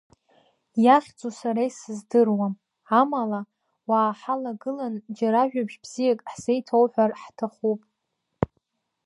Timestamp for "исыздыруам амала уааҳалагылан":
1.69-4.95